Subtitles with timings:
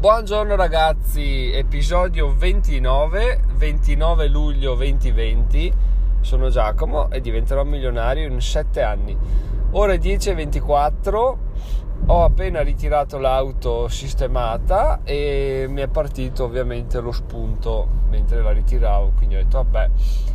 [0.00, 5.74] Buongiorno ragazzi, episodio 29, 29 luglio 2020.
[6.20, 9.18] Sono Giacomo e diventerò milionario in 7 anni.
[9.72, 11.36] Ore 10.24,
[12.06, 19.14] ho appena ritirato l'auto sistemata e mi è partito ovviamente lo spunto mentre la ritiravo.
[19.16, 19.90] Quindi ho detto, vabbè,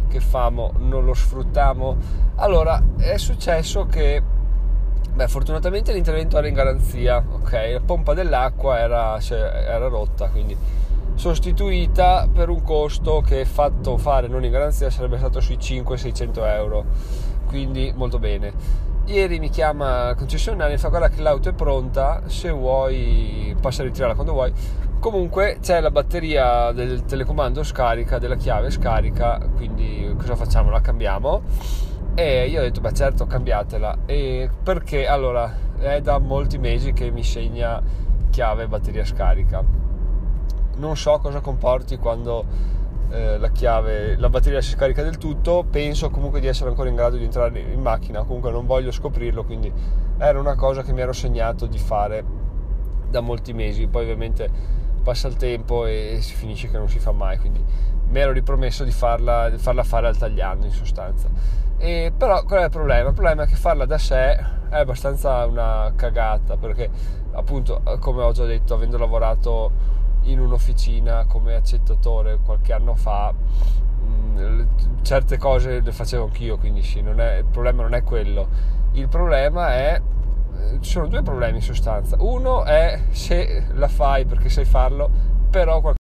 [0.10, 1.96] che famo, non lo sfruttiamo.
[2.36, 4.22] Allora, è successo che
[5.14, 7.52] Beh, fortunatamente l'intervento era in garanzia, ok?
[7.74, 10.58] La pompa dell'acqua era, cioè, era rotta, quindi
[11.14, 16.86] sostituita per un costo che fatto fare non in garanzia sarebbe stato sui 500-600 euro,
[17.46, 18.54] quindi molto bene.
[19.06, 23.84] Ieri mi chiama il concessionario e fa guarda che l'auto è pronta, se vuoi passa
[23.84, 24.52] a ritirarla quando vuoi.
[25.00, 30.72] Comunque c'è la batteria del telecomando scarica, della chiave scarica, quindi cosa facciamo?
[30.72, 31.44] La cambiamo
[32.16, 34.00] e io ho detto, beh certo, cambiatela.
[34.06, 37.82] E perché allora è da molti mesi che mi segna
[38.30, 39.64] chiave batteria scarica.
[40.76, 42.46] Non so cosa comporti quando
[43.10, 45.66] eh, la chiave, la batteria si scarica del tutto.
[45.68, 48.24] Penso comunque di essere ancora in grado di entrare in macchina.
[48.24, 49.72] Comunque non voglio scoprirlo, quindi
[50.20, 52.24] era una cosa che mi ero segnato di fare
[53.10, 53.88] da molti mesi.
[53.88, 54.50] Poi ovviamente
[55.02, 57.40] passa il tempo e si finisce che non si fa mai.
[57.40, 57.64] Quindi
[58.10, 62.62] mi ero ripromesso di farla, di farla fare al tagliando in sostanza e però qual
[62.62, 63.08] è il problema?
[63.10, 66.90] Il problema è che farla da sé è abbastanza una cagata perché
[67.34, 69.72] appunto come ho già detto avendo lavorato
[70.24, 77.00] in un'officina come accettatore qualche anno fa mh, certe cose le facevo anch'io quindi sì,
[77.00, 78.48] è, il problema non è quello
[78.94, 80.02] il problema è
[80.80, 85.10] ci sono due problemi in sostanza uno è se la fai perché sai farlo
[85.50, 86.02] però qualche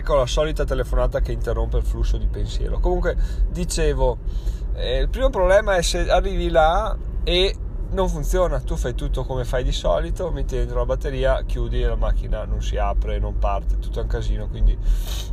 [0.00, 2.78] Ecco la solita telefonata che interrompe il flusso di pensiero.
[2.78, 3.14] Comunque,
[3.50, 4.16] dicevo,
[4.72, 7.54] eh, il primo problema è se arrivi là e
[7.90, 11.86] non funziona, tu fai tutto come fai di solito, metti dentro la batteria, chiudi e
[11.86, 14.74] la macchina non si apre, non parte, tutto è un casino, quindi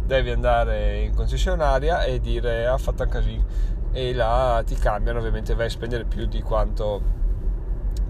[0.04, 3.46] devi andare in concessionaria e dire ha fatto un casino.
[3.94, 7.02] E là ti cambiano, ovviamente vai a spendere più di quanto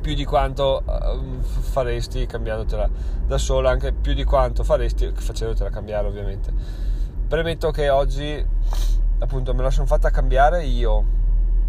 [0.08, 2.90] più di quanto uh, faresti cambiandotela
[3.26, 6.50] da sola, anche più di quanto faresti facendotela cambiare ovviamente.
[7.28, 8.42] Premetto che oggi
[9.20, 11.04] appunto me la sono fatta cambiare io,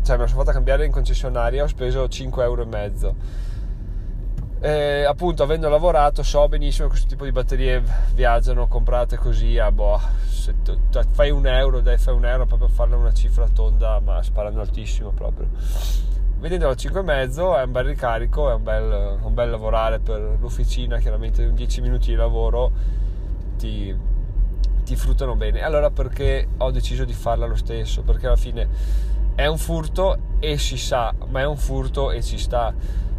[0.05, 2.65] cioè me la sono fatta cambiare in concessionaria, ho speso 5 euro
[4.61, 7.83] e appunto avendo lavorato so benissimo che questo tipo di batterie
[8.15, 10.79] viaggiano comprate così a boh, se tu,
[11.11, 15.11] fai un euro, dai fai un euro proprio farle una cifra tonda ma sparando altissimo
[15.11, 20.37] proprio vedendolo a 5,5 è un bel ricarico, è un bel, un bel lavorare per
[20.41, 22.71] l'officina, chiaramente in 10 minuti di lavoro
[23.57, 23.95] ti,
[24.85, 25.63] ti fruttano bene.
[25.63, 28.03] Allora perché ho deciso di farla lo stesso?
[28.03, 28.69] Perché alla fine
[29.35, 32.73] è un furto e si sa, ma è un furto e ci sta.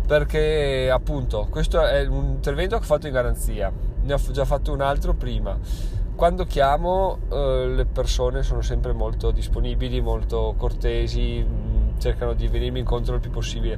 [0.08, 4.72] Perché appunto questo è un intervento che ho fatto in garanzia, ne ho già fatto
[4.72, 5.58] un altro prima.
[6.16, 11.46] Quando chiamo eh, le persone sono sempre molto disponibili, molto cortesi,
[12.00, 13.78] cercano di venirmi incontro il più possibile.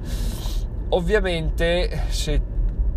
[0.89, 2.41] Ovviamente se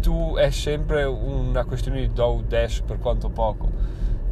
[0.01, 3.71] tu è sempre una questione di do dash per quanto poco.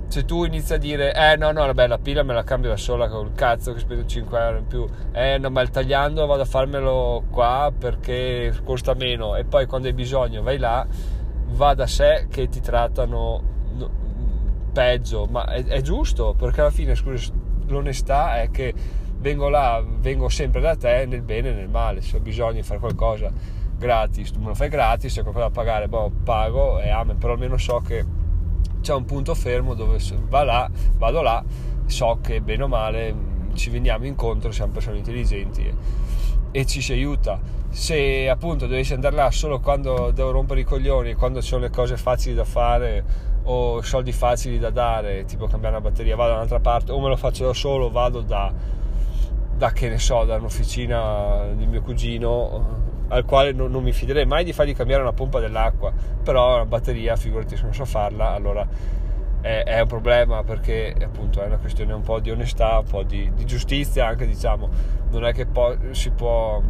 [0.08, 2.76] Se tu inizi a dire, eh no, no, vabbè, la pila me la cambio da
[2.76, 6.42] sola col cazzo che spendo 5 euro in più, eh no, ma il tagliando vado
[6.42, 10.86] a farmelo qua perché costa meno, e poi quando hai bisogno vai là,
[11.52, 13.42] va da sé che ti trattano
[14.72, 17.32] peggio, ma è, è giusto perché alla fine, scusa,
[17.68, 18.74] l'onestà è che
[19.22, 22.62] vengo là, vengo sempre da te nel bene e nel male, se ho bisogno di
[22.62, 23.30] fare qualcosa
[23.78, 27.16] gratis, tu me lo fai gratis, se ho qualcosa da pagare, boh, pago e amen,
[27.18, 28.04] però almeno so che
[28.80, 31.42] c'è un punto fermo dove va là, vado là,
[31.86, 35.74] so che bene o male mm, ci veniamo incontro, siamo persone intelligenti e,
[36.50, 37.38] e ci si aiuta.
[37.70, 41.70] Se appunto dovessi andare là solo quando devo rompere i coglioni, quando ci sono le
[41.70, 46.36] cose facili da fare o soldi facili da dare, tipo cambiare una batteria, vado da
[46.36, 48.52] un'altra parte o me lo faccio da solo, vado da
[49.62, 54.26] da che ne so, da un'officina di mio cugino al quale non, non, mi fiderei
[54.26, 58.30] mai di fargli cambiare una pompa dell'acqua, però una batteria, figurati se non so farla,
[58.30, 58.66] allora
[59.40, 63.04] è, è un problema perché appunto è una questione un po' di onestà, un po'
[63.04, 64.68] di, di giustizia anche diciamo,
[65.10, 66.60] non è che po- si può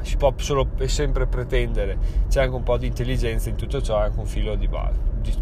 [0.00, 1.98] si può solo e sempre pretendere,
[2.28, 4.68] c'è anche un po' di intelligenza in tutto ciò, anche un filo di,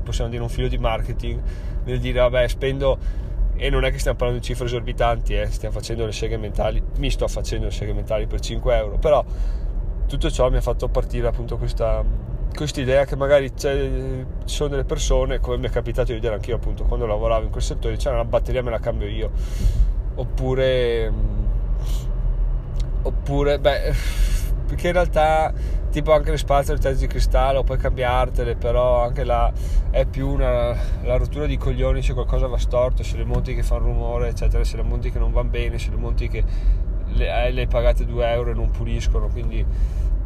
[0.05, 1.41] possiamo dire un filo di marketing
[1.85, 2.99] nel dire vabbè spendo
[3.63, 6.83] e non è che stiamo parlando di cifre esorbitanti, eh, stiamo facendo le seghe mentali,
[6.97, 9.23] mi sto facendo le seghe mentali per 5 euro, però
[10.07, 12.03] tutto ciò mi ha fatto partire appunto questa
[12.77, 16.85] idea che magari ci sono delle persone, come mi è capitato di vedere anch'io appunto
[16.85, 19.31] quando lavoravo in quel settore, c'è una batteria me la cambio io,
[20.15, 21.13] oppure,
[23.03, 23.95] oppure beh,
[24.71, 25.53] perché in realtà
[25.91, 29.53] tipo anche le spazze del terzo di cristallo puoi cambiartele però anche là
[29.91, 33.65] è più una la rottura di coglioni se qualcosa va storto se le monti che
[33.65, 36.45] fanno rumore eccetera se le monti che non vanno bene se le monti che
[37.15, 39.67] le, eh, pagate 2 euro e non puliscono quindi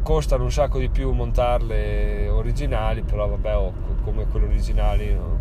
[0.03, 5.39] costano un sacco di più montarle originali però vabbè oh, come quelle originali no?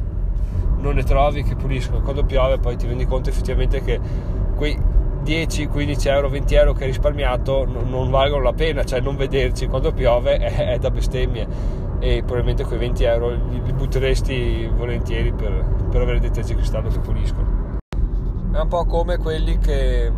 [0.79, 4.01] non ne trovi che puliscono quando piove poi ti rendi conto effettivamente che
[4.57, 4.94] quei
[5.25, 9.17] 10, 15 euro, 20 euro che hai risparmiato non, non valgono la pena, cioè non
[9.17, 11.47] vederci quando piove è, è da bestemmie
[11.99, 16.91] e probabilmente quei 20 euro li, li butteresti volentieri per, per avere dei terzi cristallo
[16.91, 17.79] che puliscono.
[18.53, 20.13] È un po' come quelli che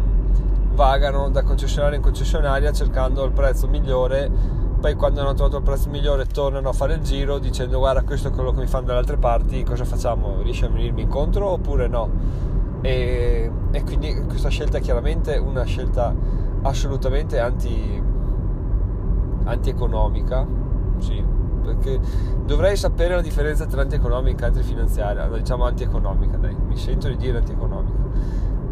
[0.75, 4.31] vagano da concessionaria in concessionaria cercando il prezzo migliore
[4.79, 8.29] poi quando hanno trovato il prezzo migliore tornano a fare il giro dicendo guarda questo
[8.29, 10.43] è quello che mi fanno dalle altre parti cosa facciamo?
[10.43, 12.11] riesci a venirmi incontro oppure no?
[12.81, 16.15] E, e quindi questa scelta è chiaramente una scelta
[16.63, 18.03] assolutamente anti,
[19.45, 20.47] antieconomica,
[20.99, 21.25] sì,
[21.63, 22.01] perché
[22.45, 27.39] dovrei sapere la differenza tra antieconomica e antifinanziaria, diciamo antieconomica, dai, mi sento di dire
[27.39, 28.05] antieconomica.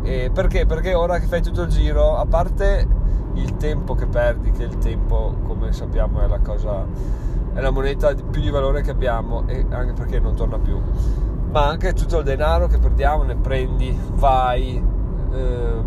[0.02, 0.66] E perché?
[0.66, 2.86] Perché ora che fai tutto il giro, a parte
[3.34, 6.86] il tempo che perdi, che il tempo, come sappiamo, è la cosa,
[7.52, 10.80] è la moneta più di valore che abbiamo, e anche perché non torna più
[11.54, 14.74] ma anche tutto il denaro che perdiamo ne prendi, vai,
[15.32, 15.82] eh,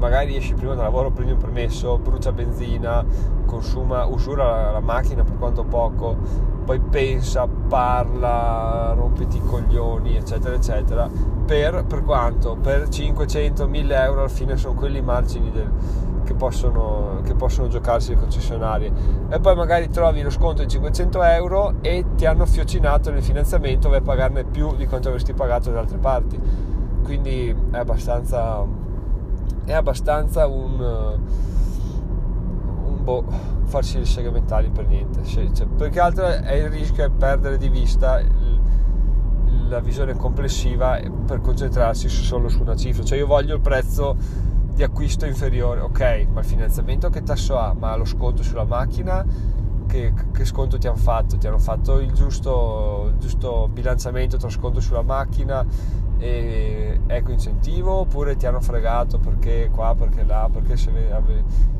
[0.00, 3.04] magari esci prima dal lavoro, prendi un permesso, brucia benzina,
[3.46, 6.16] consuma, usura la, la, macchina per quanto poco,
[6.64, 11.08] poi pensa, parla, rompiti i coglioni, eccetera, eccetera.
[11.46, 12.56] Per, per quanto?
[12.56, 15.70] Per 500, 1000 euro alla fine sono quelli i margini del,
[16.36, 18.92] possono, che possono giocarsi le concessionarie
[19.28, 23.90] e poi magari trovi lo sconto di 500 euro e ti hanno fiocinato nel finanziamento
[23.90, 26.38] a pagarne più di quanto avresti pagato da altre parti.
[27.02, 28.84] Quindi è abbastanza
[29.64, 30.80] è abbastanza un,
[32.84, 33.24] un boh,
[33.64, 37.68] farsi le seghe mentali per niente cioè, perché altro è il rischio è perdere di
[37.68, 38.60] vista il,
[39.68, 43.04] la visione complessiva per concentrarsi solo su una cifra.
[43.04, 44.16] Cioè io voglio il prezzo
[44.76, 47.74] di acquisto inferiore, ok, ma il finanziamento che tasso ha?
[47.76, 49.24] Ma lo sconto sulla macchina?
[49.86, 51.38] Che, che sconto ti hanno fatto?
[51.38, 55.64] Ti hanno fatto il giusto, il giusto bilanciamento tra sconto sulla macchina
[56.18, 60.90] e eco incentivo oppure ti hanno fregato perché qua, perché là, perché se,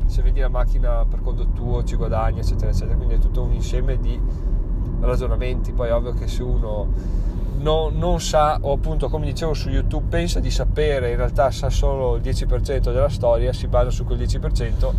[0.07, 2.95] se vedi la macchina per conto tuo ci guadagni, eccetera, eccetera.
[2.95, 4.19] Quindi è tutto un insieme di
[5.01, 5.71] ragionamenti.
[5.71, 6.87] Poi ovvio che se uno
[7.57, 11.69] no, non sa, o appunto come dicevo su YouTube, pensa di sapere, in realtà sa
[11.69, 14.93] solo il 10% della storia, si basa su quel 10%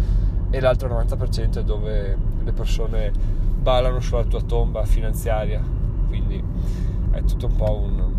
[0.50, 3.12] e l'altro 90% è dove le persone
[3.60, 5.62] ballano sulla tua tomba finanziaria.
[6.06, 6.42] Quindi
[7.10, 8.12] è tutto un po' un,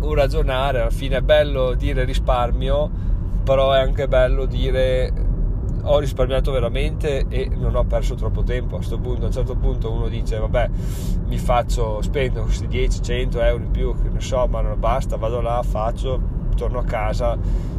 [0.00, 2.90] un ragionare, alla fine è bello dire risparmio,
[3.44, 5.28] però è anche bello dire
[5.82, 8.74] ho risparmiato veramente e non ho perso troppo tempo.
[8.74, 10.70] A questo punto, a un certo punto uno dice vabbè
[11.26, 15.40] mi faccio, spendo questi 10-100 euro in più, che ne so, ma non basta, vado
[15.40, 16.20] là, faccio,
[16.56, 17.38] torno a casa,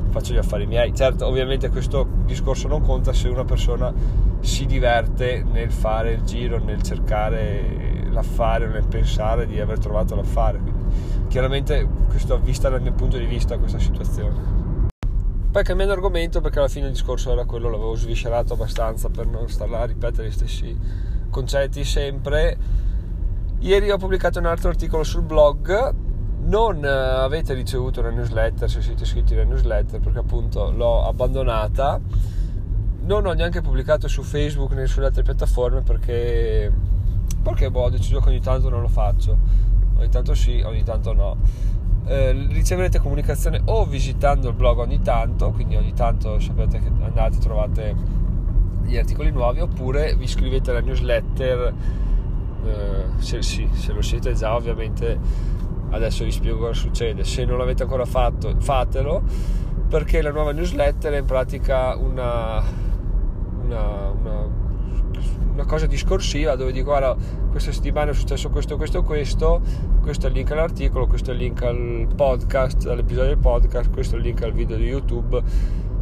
[0.10, 0.94] faccio gli affari miei.
[0.94, 3.94] Certo, ovviamente questo discorso non conta se una persona
[4.40, 10.60] si diverte nel fare il giro, nel cercare l'affare, nel pensare di aver trovato l'affare.
[10.60, 10.80] Quindi,
[11.28, 14.61] chiaramente questo vista dal mio punto di vista questa situazione.
[15.52, 19.50] Poi cambiando argomento, perché alla fine il discorso era quello, l'avevo sviscerato abbastanza per non
[19.50, 20.80] stare là a ripetere gli stessi
[21.30, 22.58] concetti sempre.
[23.60, 25.94] Ieri ho pubblicato un altro articolo sul blog.
[26.44, 32.00] Non avete ricevuto una newsletter se siete iscritti alla newsletter perché appunto l'ho abbandonata.
[33.02, 36.72] Non ho neanche pubblicato su Facebook né sulle altre piattaforme perché,
[37.44, 39.38] perché boh, ho deciso che ogni tanto non lo faccio.
[39.98, 41.36] Ogni tanto sì, ogni tanto no
[42.06, 47.38] eh, riceverete comunicazione o visitando il blog ogni tanto, quindi ogni tanto sapete che andate
[47.38, 47.96] e trovate
[48.84, 51.74] gli articoli nuovi, oppure vi iscrivete alla newsletter,
[52.66, 55.50] eh, se, sì, se lo siete già ovviamente
[55.92, 59.22] adesso vi spiego cosa succede, se non l'avete ancora fatto fatelo,
[59.88, 62.64] perché la nuova newsletter è in pratica una,
[63.64, 64.48] una, una,
[65.54, 67.16] una cosa discorsiva dove dico guarda
[67.52, 69.62] questa settimana è successo questo, questo, questo,
[70.02, 74.16] questo è il link all'articolo, questo è il link al podcast, all'episodio del podcast, questo
[74.16, 75.44] è il link al video di YouTube,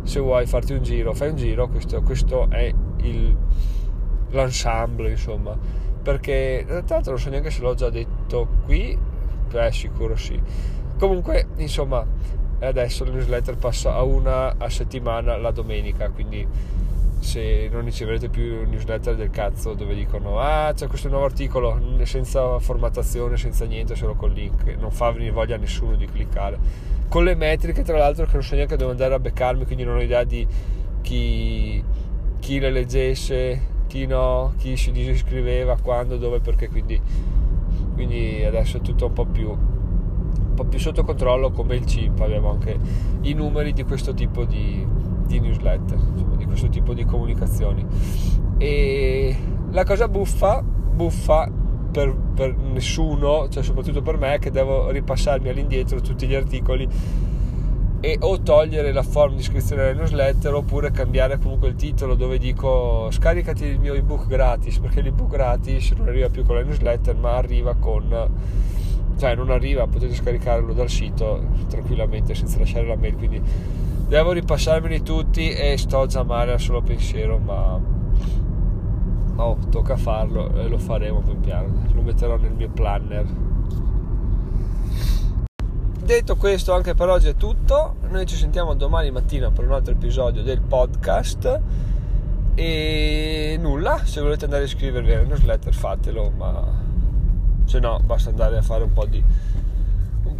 [0.03, 3.36] se vuoi farti un giro, fai un giro, questo, questo è il,
[4.29, 5.58] l'ensemble, insomma,
[6.01, 8.98] perché tra l'altro non so neanche se l'ho già detto qui,
[9.50, 10.39] beh sicuro sì.
[11.00, 12.06] Comunque, insomma,
[12.60, 16.48] adesso la newsletter passa a una a settimana la domenica, quindi
[17.20, 22.60] se non riceverete più newsletter del cazzo dove dicono ah c'è questo nuovo articolo senza
[22.60, 26.58] formattazione, senza niente, solo col link, non fa venire voglia a nessuno di cliccare.
[27.10, 29.98] Con le metriche tra l'altro che non so neanche dove andare a beccarmi, quindi non
[29.98, 30.48] ho idea di
[31.02, 31.84] chi,
[32.40, 37.02] chi le leggesse, chi no, chi si disiscriveva, quando, dove, perché, quindi,
[37.94, 42.20] quindi adesso è tutto un po' più un po' più sotto controllo come il CIP,
[42.20, 42.78] abbiamo anche
[43.22, 44.86] i numeri di questo tipo di,
[45.30, 47.86] di newsletter, di questo tipo di comunicazioni.
[48.58, 49.36] E
[49.72, 51.50] la cosa buffa, buffa
[51.92, 56.88] per, per nessuno, cioè soprattutto per me, che devo ripassarmi all'indietro tutti gli articoli
[58.02, 62.38] e o togliere la form di iscrizione alle newsletter oppure cambiare comunque il titolo dove
[62.38, 67.16] dico scaricati il mio ebook gratis perché l'ebook gratis non arriva più con la newsletter
[67.18, 68.30] ma arriva con
[69.18, 73.42] cioè non arriva potete scaricarlo dal sito tranquillamente senza lasciare la mail quindi
[74.10, 77.80] devo ripassarmeli tutti e sto già male al solo pensiero ma
[79.36, 81.86] oh, tocca farlo e lo faremo pian piano.
[81.94, 83.25] Lo metterò nel mio planner.
[86.04, 87.98] Detto questo anche per oggi è tutto.
[88.10, 91.62] Noi ci sentiamo domani mattina per un altro episodio del podcast.
[92.56, 96.88] E nulla se volete andare a iscrivervi alla newsletter fatelo ma
[97.63, 99.24] se no basta andare a fare un po' di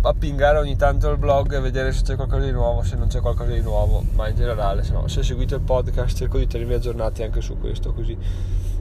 [0.02, 3.08] a pingare ogni tanto il blog e vedere se c'è qualcosa di nuovo se non
[3.08, 6.48] c'è qualcosa di nuovo ma in generale se no se seguite il podcast cerco di
[6.48, 8.18] tenervi aggiornati anche su questo così.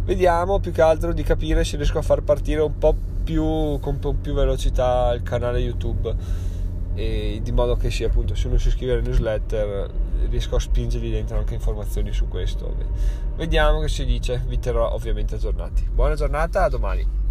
[0.04, 2.94] Vediamo più che altro di capire se riesco a far partire un po'
[3.25, 6.46] più con più velocità il canale youtube.
[6.94, 9.90] E di modo che sì appunto se uno si iscrive alle newsletter
[10.30, 12.75] riesco a spingergli dentro anche informazioni su questo.
[13.37, 15.87] Vediamo che si dice vi terrò ovviamente aggiornati.
[15.92, 17.27] Buona giornata a domani